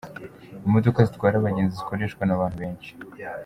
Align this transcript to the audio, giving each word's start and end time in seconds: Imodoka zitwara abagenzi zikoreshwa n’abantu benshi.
Imodoka 0.67 0.99
zitwara 1.07 1.35
abagenzi 1.37 1.79
zikoreshwa 1.81 2.23
n’abantu 2.25 2.57
benshi. 2.63 2.91